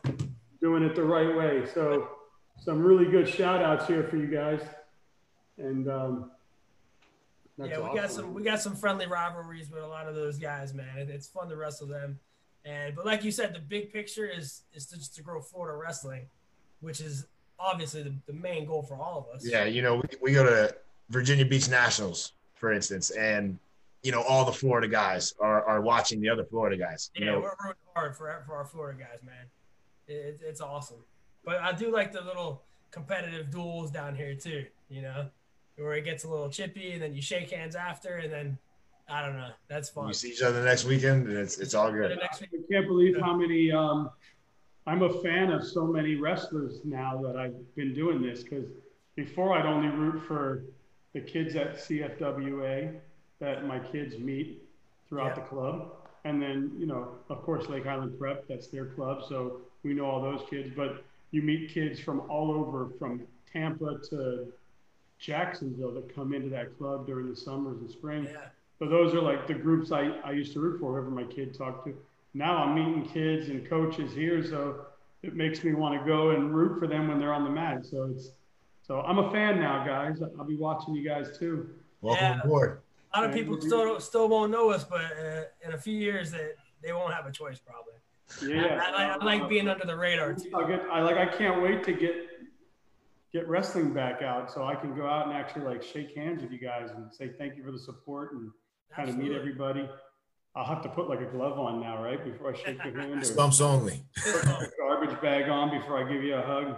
[0.62, 1.66] doing it the right way.
[1.74, 2.10] So,
[2.64, 4.62] some really good shout outs here for you guys.
[5.58, 6.32] And um,
[7.58, 10.38] that's yeah, we got some we got some friendly rivalries with a lot of those
[10.38, 10.98] guys, man.
[10.98, 12.20] It, it's fun to wrestle them.
[12.66, 15.78] And but like you said, the big picture is is to just to grow Florida
[15.78, 16.28] wrestling,
[16.86, 17.26] which is
[17.60, 19.46] obviously the, the main goal for all of us.
[19.46, 20.74] Yeah, you know, we, we go to
[21.10, 23.58] Virginia Beach Nationals, for instance, and
[24.04, 27.10] you know all the Florida guys are, are watching the other Florida guys.
[27.16, 29.46] You Yeah, know, we're rooting hard for for our Florida guys, man.
[30.08, 31.04] It, it, it's awesome.
[31.44, 34.66] But I do like the little competitive duels down here too.
[34.90, 35.30] You know,
[35.78, 38.58] where it gets a little chippy, and then you shake hands after, and then
[39.10, 39.50] I don't know.
[39.68, 40.08] That's fun.
[40.08, 42.18] You see each other next weekend, and it's it's all The good.
[42.22, 43.72] next week- I can't believe how many.
[43.72, 44.12] Um,
[44.88, 48.68] I'm a fan of so many wrestlers now that I've been doing this because
[49.16, 50.64] before I'd only root for
[51.14, 52.96] the kids at CFWA
[53.40, 54.62] that my kids meet
[55.10, 55.44] throughout Yeah.
[55.44, 55.92] the club,
[56.24, 60.06] and then you know, of course, Lake Highland Prep, that's their club, so we know
[60.06, 60.70] all those kids.
[60.76, 64.52] But you meet kids from all over, from Tampa to
[65.20, 68.26] Jacksonville, that come into that club during the summers and spring.
[68.26, 68.48] Yeah.
[68.80, 71.54] So those are like the groups I, I used to root for, whoever my kid
[71.58, 71.96] talked to.
[72.36, 74.82] Now I'm meeting kids and coaches here, so
[75.24, 77.86] it makes me want to go and root for them when they're on the mat.
[77.86, 78.32] So it's
[78.82, 80.22] so I'm a fan now, guys.
[80.38, 81.70] I'll be watching you guys too.
[82.02, 82.42] Welcome Yeah.
[82.44, 82.82] aboard.
[83.14, 85.98] A lot of people still don't- still won't know us, but uh, in a few
[85.98, 87.94] years, that they won't have a choice probably.
[88.54, 90.52] Yeah, I, I, I like being under the radar too.
[90.54, 92.16] I'll get, I like I can't wait to get
[93.32, 96.52] get wrestling back out so I can go out and actually like shake hands with
[96.52, 98.52] you guys and say thank you for the support and
[98.94, 99.88] kind of meet everybody.
[100.56, 103.26] I'll have to put like a glove on now, right, before I shake your hand.
[103.26, 104.04] Stumps only.
[104.80, 106.78] garbage bag on before I give you a hug.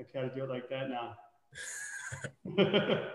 [0.00, 1.16] I gotta do it like that now.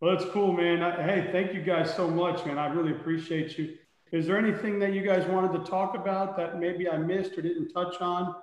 [0.00, 0.82] well, that's cool, man.
[0.82, 2.58] I, hey, thank you guys so much, man.
[2.58, 3.74] I really appreciate you.
[4.12, 7.42] Is there anything that you guys wanted to talk about that maybe I missed or
[7.42, 8.34] didn't touch on?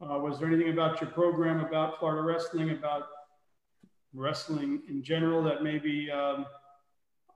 [0.00, 3.04] Uh, was there anything about your program, about Florida wrestling, about
[4.14, 6.44] wrestling in general that maybe um,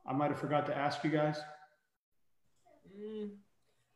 [0.06, 1.38] I might have forgot to ask you guys?
[2.96, 3.30] Mm,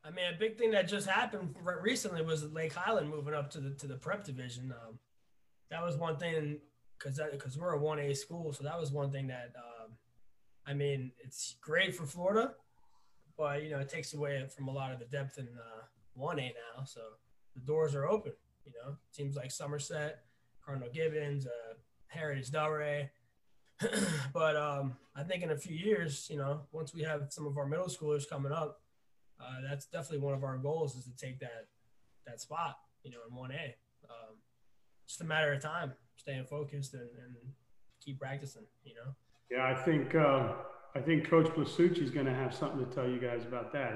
[0.04, 3.60] I mean, a big thing that just happened recently was Lake Highland moving up to
[3.60, 4.72] the to the prep division.
[4.72, 4.98] Um,
[5.70, 6.58] that was one thing
[6.98, 9.92] because because we're a one A school, so that was one thing that um,
[10.66, 12.54] I mean, it's great for Florida,
[13.36, 15.48] but you know, it takes away from a lot of the depth in
[16.14, 16.84] one A now.
[16.84, 17.00] So
[17.54, 18.32] the doors are open.
[18.64, 20.24] You know, teams like Somerset,
[20.64, 21.74] Cardinal Gibbons, uh,
[22.08, 23.08] Heritage Delray.
[24.34, 27.56] but um, I think in a few years, you know, once we have some of
[27.56, 28.80] our middle schoolers coming up,
[29.40, 31.68] uh, that's definitely one of our goals is to take that
[32.26, 33.74] that spot, you know, in one A.
[34.09, 34.37] Um,
[35.07, 37.35] just a matter of time, staying focused and, and
[38.05, 38.66] keep practicing.
[38.85, 39.14] You know.
[39.50, 40.53] Yeah, I think uh,
[40.94, 43.94] I think Coach Blasucci's going to have something to tell you guys about that.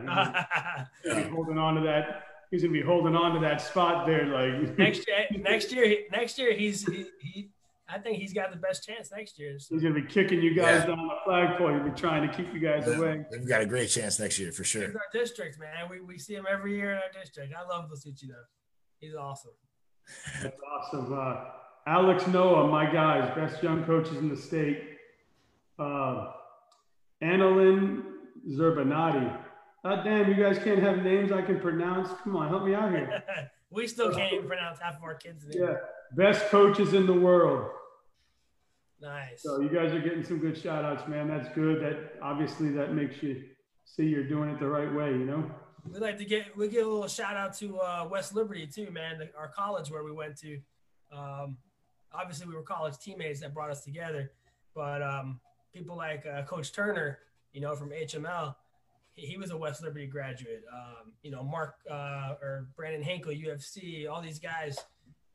[1.02, 2.24] He's gonna be holding on to that.
[2.50, 5.96] He's going to be holding on to that spot there, like next year, next year,
[6.12, 7.50] next year, he's he, he.
[7.94, 9.57] I think he's got the best chance next year.
[9.59, 10.87] So, He's going to be kicking you guys Yeah.
[10.87, 11.72] down the flagpole.
[11.74, 13.24] He'll be trying to keep you guys away.
[13.30, 14.87] We've got a great chance next year for sure.
[14.87, 15.88] he's our district, man.
[15.88, 17.54] We, we see him every year in our district.
[17.57, 18.35] I love Blasucci though.
[18.98, 19.52] He's awesome.
[20.42, 21.12] That's awesome.
[21.16, 21.44] Uh,
[21.87, 24.83] Alex Noah, my guys, best young coaches in the state.
[25.78, 26.33] Uh,
[27.22, 28.02] Annalyn
[28.50, 29.38] Zerbanati.
[29.85, 32.09] God damn, you guys can't have names I can pronounce.
[32.24, 33.22] Come on, help me out here.
[33.70, 35.57] we still can't even pronounce half of our kids' names.
[35.59, 35.76] Yeah,
[36.16, 37.70] best coaches in the world.
[39.04, 39.42] Nice.
[39.42, 41.28] So you guys are getting some good shout outs, man.
[41.28, 41.82] That's good.
[41.82, 43.44] That obviously that makes you
[43.84, 45.44] see you're doing it the right way, you know?
[45.86, 48.90] We'd like to get we give a little shout out to uh, West Liberty too,
[48.90, 50.58] man, the, our college where we went to.
[51.12, 51.58] Um,
[52.14, 54.32] obviously we were college teammates that brought us together,
[54.74, 55.38] but um,
[55.74, 57.18] people like uh, Coach Turner,
[57.52, 58.54] you know, from HML,
[59.12, 60.62] he, he was a West Liberty graduate.
[60.72, 64.78] Um, you know, Mark uh, or Brandon Hinkle, UFC, all these guys.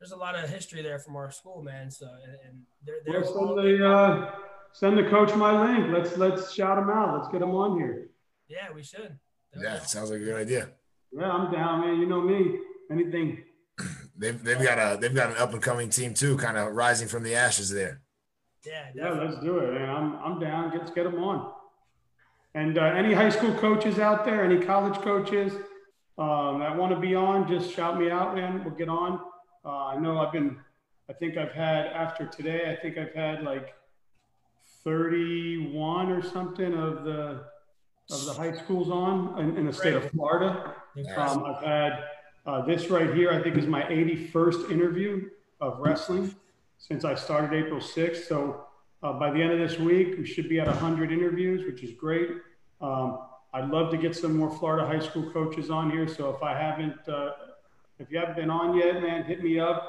[0.00, 1.90] There's a lot of history there from our school, man.
[1.90, 4.30] So and, and they're, they're well, send the uh,
[4.72, 5.92] send the coach my link.
[5.92, 7.18] Let's let's shout him out.
[7.18, 8.08] Let's get him on here.
[8.48, 9.18] Yeah, we should.
[9.60, 10.70] yeah, sounds like a good idea.
[11.12, 12.00] Yeah, I'm down, man.
[12.00, 12.58] You know me.
[12.90, 13.44] Anything.
[14.16, 17.06] they've they've got a they've got an up and coming team too, kind of rising
[17.06, 18.00] from the ashes there.
[18.64, 19.18] Yeah, definitely.
[19.18, 19.24] yeah.
[19.30, 19.90] Let's do it, man.
[19.90, 20.72] I'm I'm down.
[20.76, 21.52] Let's get them on.
[22.54, 25.52] And uh, any high school coaches out there, any college coaches
[26.18, 28.64] um, that want to be on, just shout me out, man.
[28.64, 29.20] We'll get on.
[29.64, 30.58] Uh, I know I've been,
[31.08, 33.74] I think I've had, after today, I think I've had like
[34.84, 37.44] 31 or something of the
[38.12, 40.74] of the high schools on in, in the state of Florida.
[41.16, 42.04] Um, I've had
[42.44, 45.28] uh, this right here, I think is my 81st interview
[45.60, 46.34] of wrestling
[46.78, 48.26] since I started April 6th.
[48.26, 48.64] So
[49.04, 51.92] uh, by the end of this week, we should be at 100 interviews, which is
[51.92, 52.30] great.
[52.80, 53.18] Um,
[53.52, 56.08] I'd love to get some more Florida high school coaches on here.
[56.08, 57.30] So if I haven't, uh,
[58.00, 59.88] if you haven't been on yet, man, hit me up.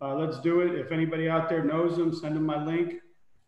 [0.00, 0.74] Uh, let's do it.
[0.74, 2.94] If anybody out there knows them, send them my link.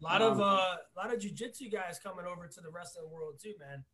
[0.01, 2.96] A lot um, of uh, a lot of jujitsu guys coming over to the rest
[2.96, 3.85] of the world too, man.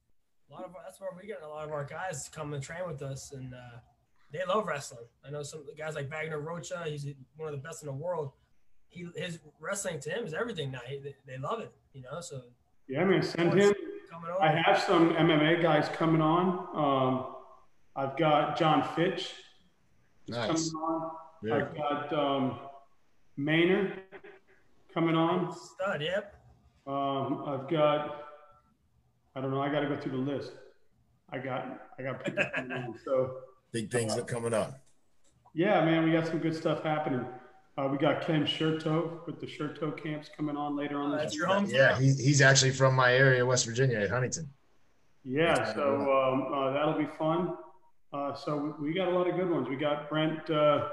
[0.51, 2.63] A lot of that's where we get a lot of our guys to come and
[2.63, 3.79] train with us, and uh,
[4.33, 5.07] they love wrestling.
[5.25, 6.85] I know some guys like Wagner Rocha.
[6.87, 8.33] He's one of the best in the world
[8.89, 10.81] he his wrestling to him is everything now.
[10.87, 12.21] He, they, love it, you know.
[12.21, 12.43] So
[12.89, 13.75] yeah, I mean, send him.
[14.41, 16.69] I have some MMA guys coming on.
[16.75, 17.35] Um,
[17.95, 19.33] I've got John Fitch.
[20.29, 20.71] Nice.
[20.71, 21.11] Coming on.
[21.43, 21.55] Yeah.
[21.55, 22.59] I've got um,
[23.37, 24.01] Maynard
[24.93, 25.55] coming on.
[25.55, 26.35] Stud, yep.
[26.87, 28.25] Um, I've got.
[29.35, 29.61] I don't know.
[29.61, 30.53] I got to go through the list.
[31.31, 31.89] I got.
[31.99, 32.95] I got people coming on.
[33.05, 33.39] So
[33.73, 34.81] big things uh, are coming up.
[35.55, 37.25] Yeah, man, we got some good stuff happening.
[37.79, 41.13] Uh, we got Ken Chertow with the Chertow camps coming on later on.
[41.13, 41.67] Oh, that's your home.
[41.69, 44.49] Yeah, he's, he's actually from my area, West Virginia, at Huntington.
[45.25, 47.55] Yeah, so um, uh, that'll be fun.
[48.17, 49.69] Uh, so we got a lot of good ones.
[49.69, 50.89] We got Brent uh,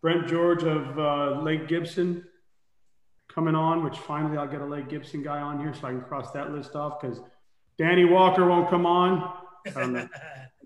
[0.00, 2.24] Brent George of uh, Lake Gibson
[3.28, 6.02] coming on, which finally I'll get a Lake Gibson guy on here so I can
[6.02, 7.20] cross that list off because
[7.78, 9.32] Danny Walker won't come on.
[9.66, 10.08] I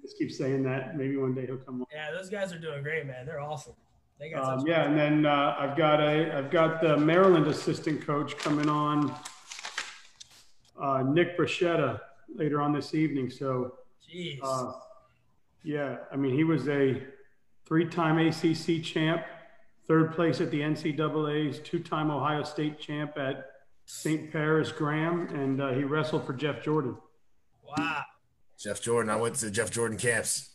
[0.02, 0.96] just keep saying that.
[0.96, 1.86] Maybe one day he'll come on.
[1.92, 3.24] Yeah, those guys are doing great, man.
[3.24, 3.74] They're awesome.
[4.18, 8.06] They got um, yeah, and then uh, I've got a I've got the Maryland assistant
[8.06, 9.14] coach coming on,
[10.80, 12.00] uh, Nick Brascetta,
[12.34, 13.30] later on this evening.
[13.30, 13.74] So,
[14.10, 14.40] Jeez.
[15.66, 17.02] Yeah, I mean he was a
[17.66, 19.24] three-time ACC champ,
[19.88, 23.46] third place at the NCAA's, two-time Ohio State champ at
[23.84, 24.30] St.
[24.30, 26.96] Paris Graham, and uh, he wrestled for Jeff Jordan.
[27.76, 28.02] Wow.
[28.56, 29.10] Jeff Jordan.
[29.10, 30.50] I went to Jeff Jordan camps.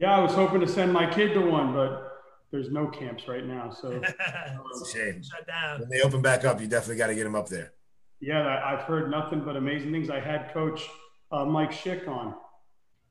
[0.00, 2.18] Yeah, I was hoping to send my kid to one, but
[2.50, 3.70] there's no camps right now.
[3.70, 5.22] So it's a shame.
[5.22, 5.82] Shut down.
[5.82, 7.74] When they open back up, you definitely got to get him up there.
[8.18, 10.10] Yeah, I've heard nothing but amazing things.
[10.10, 10.88] I had Coach
[11.30, 12.34] uh, Mike Schick on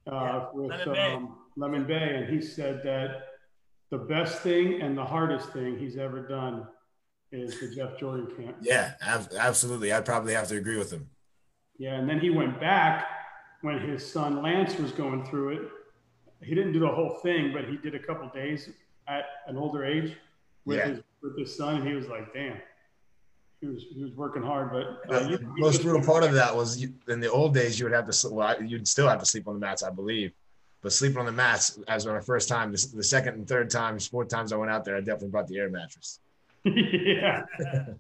[0.08, 0.46] uh, yeah.
[0.54, 1.14] with Lemon Bay.
[1.14, 3.24] Um, Lemon Bay, and he said that
[3.92, 6.68] the best thing and the hardest thing he's ever done
[7.32, 8.58] is the Jeff Jordan camp.
[8.62, 9.92] Yeah, absolutely.
[9.92, 11.10] I'd probably have to agree with him.
[11.78, 13.08] Yeah, and then he went back
[13.62, 15.62] when his son Lance was going through it.
[16.42, 18.70] He didn't do the whole thing, but he did a couple days
[19.08, 20.16] at an older age
[20.66, 20.88] with yeah.
[20.88, 22.58] his with his son, and he was like, "Damn."
[23.62, 26.82] He was, he was working hard, but uh, the most brutal part of that was
[26.82, 29.50] you, in the old days you would have to well you'd still have to sleep
[29.50, 30.32] on the mats I believe,
[30.82, 34.08] but sleeping on the mats as my first time the, the second and third times
[34.08, 36.20] fourth times I went out there I definitely brought the air mattress.
[36.64, 37.44] yeah,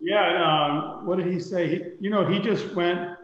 [0.02, 0.44] yeah.
[0.44, 1.68] Um, what did he say?
[1.68, 3.18] He, you know, he just went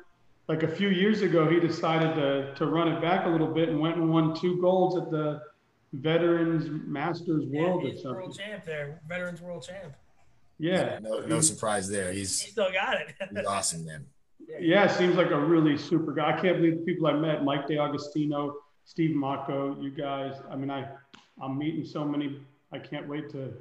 [0.47, 1.49] like a few years ago.
[1.49, 4.59] He decided to to run it back a little bit and went and won two
[4.61, 5.41] golds at the
[5.93, 8.11] Veterans Masters World yeah, or something.
[8.11, 9.93] World champ there, Veterans World champ.
[10.57, 10.99] Yeah.
[11.01, 12.11] No, no surprise there.
[12.11, 13.15] He's he still got it.
[13.35, 14.05] he's awesome, man.
[14.59, 16.37] Yeah, seems like a really super guy.
[16.37, 18.53] I can't believe the people I met: Mike DeAugustino,
[18.85, 20.35] Steve Mocco, you guys.
[20.49, 20.87] I mean, I
[21.41, 22.39] I'm meeting so many.
[22.71, 23.53] I can't wait to.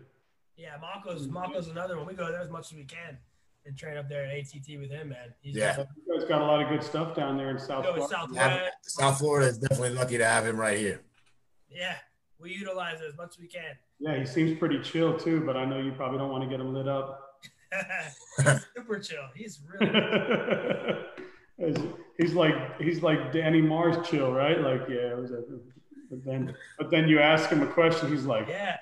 [0.57, 2.07] Yeah, Mocco's Mocco's another one.
[2.07, 3.19] We go there as much as we can
[3.67, 5.35] and train up there at ATT with him, man.
[5.41, 8.31] He's yeah, you guys got a lot of good stuff down there in South South
[8.31, 8.71] Florida.
[8.83, 11.01] South Florida is definitely lucky to have him right here.
[11.71, 11.97] Yeah,
[12.45, 13.75] we utilize it as much as we can.
[13.99, 16.61] Yeah, he seems pretty chill too, but I know you probably don't want to get
[16.61, 17.41] him lit up.
[18.77, 19.25] super chill.
[19.35, 19.91] He's really.
[22.19, 24.61] he's like he's like Danny Mars chill, right?
[24.61, 25.33] Like yeah, was
[26.11, 28.77] but then but then you ask him a question, he's like, yeah.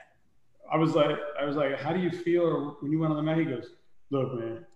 [0.71, 3.23] I was like I was like, how do you feel when you went on the
[3.23, 3.39] mat?
[3.39, 3.71] He goes,
[4.11, 4.67] look, man,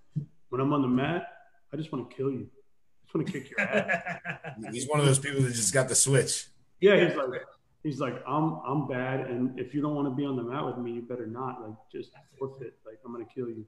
[0.51, 1.27] when I'm on the mat,
[1.73, 2.47] I just want to kill you.
[2.47, 4.21] I just want to kick your ass.
[4.73, 6.47] he's one of those people that just got the switch.
[6.81, 7.43] Yeah, he's like
[7.87, 10.67] he's like, I'm I'm bad, and if you don't want to be on the mat
[10.67, 11.63] with me, you better not.
[11.63, 12.75] Like, just forfeit.
[12.85, 13.65] Like, I'm gonna kill you,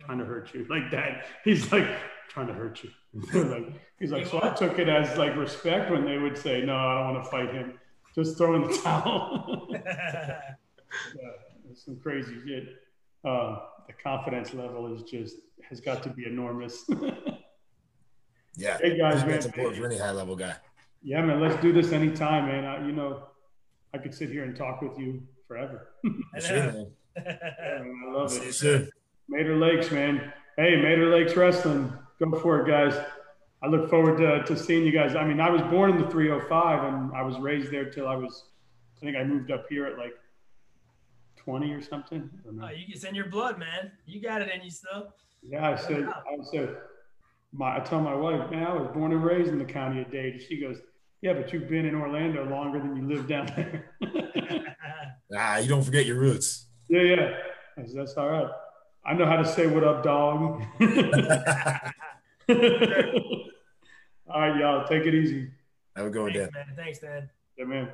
[0.00, 1.24] trying to hurt you, like that.
[1.44, 1.88] He's like
[2.28, 2.90] trying to hurt you.
[3.44, 6.76] like, he's like, so I took it as like respect when they would say, no,
[6.76, 7.78] I don't want to fight him.
[8.14, 9.66] Just throw in the towel.
[9.70, 10.40] yeah,
[11.70, 12.68] it's some crazy shit.
[13.24, 15.36] Uh, the confidence level is just
[15.68, 16.84] has got to be enormous.
[18.56, 20.54] yeah, hey guys, man, that's important for any high level guy.
[21.02, 22.64] Yeah, man, let's do this anytime, man.
[22.64, 23.24] I, you know,
[23.94, 25.92] I could sit here and talk with you forever.
[26.40, 26.86] sure, man.
[27.16, 28.46] Um, I love See it.
[28.46, 28.90] you soon.
[29.28, 30.32] Mater Lakes, man.
[30.56, 31.92] Hey, Mater Lakes Wrestling.
[32.20, 33.00] Go for it, guys.
[33.62, 35.14] I look forward to, to seeing you guys.
[35.14, 38.16] I mean, I was born in the 305 and I was raised there till I
[38.16, 38.46] was,
[38.96, 40.14] I think I moved up here at like
[41.36, 42.28] 20 or something.
[42.40, 42.66] I don't know.
[42.68, 43.92] Oh, you can send your blood, man.
[44.06, 45.14] You got it in you still.
[45.40, 46.76] Yeah, I said, I said,
[47.52, 50.10] my, I tell my wife, man, I was born and raised in the county of
[50.10, 50.42] Dade.
[50.42, 50.78] She goes,
[51.24, 53.90] yeah, but you've been in Orlando longer than you live down there.
[55.36, 56.66] Ah, you don't forget your roots.
[56.88, 57.36] yeah, yeah.
[57.76, 58.46] I said, That's all right.
[59.04, 60.62] I know how to say what up, dog.
[60.80, 60.86] all
[64.36, 64.86] right, y'all.
[64.86, 65.50] Take it easy.
[65.96, 66.50] Have a good one, Dan.
[66.52, 66.76] Thanks, man.
[66.76, 67.30] Thanks, Dan.
[67.56, 67.88] Yeah, man.